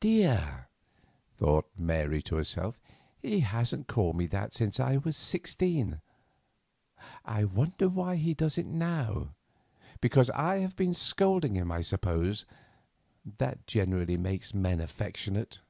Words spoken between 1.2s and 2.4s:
thought Mary to